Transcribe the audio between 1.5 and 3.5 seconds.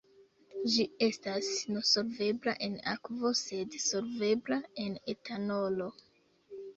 nesolvebla en akvo